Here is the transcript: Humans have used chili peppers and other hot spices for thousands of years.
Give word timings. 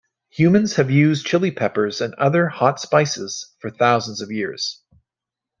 Humans 0.31 0.75
have 0.77 0.89
used 0.89 1.27
chili 1.27 1.51
peppers 1.51 2.01
and 2.01 2.15
other 2.15 2.47
hot 2.47 2.79
spices 2.79 3.53
for 3.59 3.69
thousands 3.69 4.19
of 4.19 4.31
years. 4.31 4.81